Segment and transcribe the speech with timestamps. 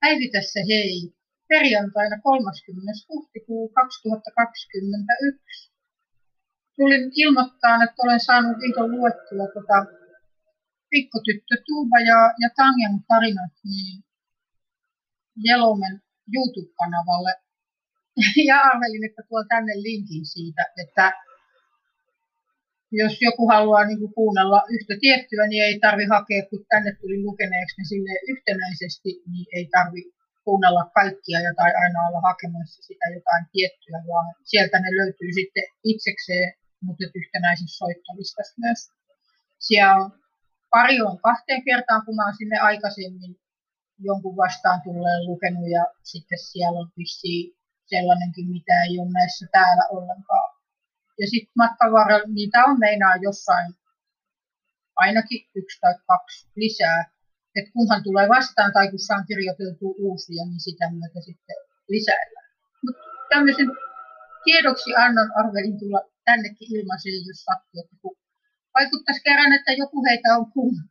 [0.00, 0.94] päivitä se hei
[1.48, 2.92] perjantaina 30.
[3.08, 5.72] huhtikuu 2021.
[6.76, 9.78] Tulin ilmoittaa, että olen saanut vihdoin luettua tota
[10.90, 14.04] pikkutyttö Tuuba ja, ja Tanjan tarinat niin
[15.44, 16.02] Jelomen
[16.34, 17.34] YouTube-kanavalle.
[18.48, 21.12] Ja arvelin, että tuon tänne linkin siitä, että
[22.92, 27.22] jos joku haluaa niin kuin kuunnella yhtä tiettyä, niin ei tarvi hakea, kun tänne tuli
[27.22, 30.02] lukeneeksi niin sille yhtenäisesti, niin ei tarvi
[30.44, 35.66] kuunnella kaikkia ja tai aina olla hakemassa sitä jotain tiettyä, vaan sieltä ne löytyy sitten
[35.84, 36.48] itsekseen,
[36.86, 38.80] mutta yhtenäisessä soittolistassa myös.
[39.66, 40.10] Siellä on
[40.70, 43.32] pari on kahteen kertaan, kun mä oon sinne aikaisemmin
[44.08, 47.46] jonkun vastaan tulleen lukenut ja sitten siellä on vissiin
[47.92, 50.37] sellainenkin, mitä ei ole näissä täällä ollenkaan.
[51.20, 53.70] Ja sitten matkan varrella niitä on meinaa jossain
[54.96, 57.00] ainakin yksi tai kaksi lisää.
[57.56, 61.56] että kunhan tulee vastaan tai kun saan kirjoiteltua uusia, niin sitä myötä sitten
[61.94, 62.50] lisäillään.
[62.84, 63.02] Mutta
[63.32, 63.68] tämmöisen
[64.44, 68.16] tiedoksi annon arvelin tulla tännekin ilmaisen, jos sattuu, että kun
[68.76, 70.46] vaikuttaisi kerran, että joku heitä on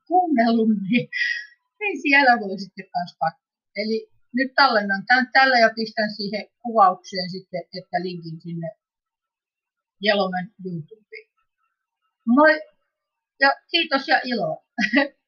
[0.07, 1.07] kuunnellut, niin,
[1.79, 3.47] niin siellä voi sitten myös katsoa.
[3.81, 3.97] Eli
[4.37, 8.69] nyt tallennan tämän tällä ja pistän siihen kuvaukseen sitten, että linkin sinne
[10.01, 11.27] Jelomen YouTubeen.
[12.25, 12.61] Moi
[13.39, 14.63] ja kiitos ja iloa.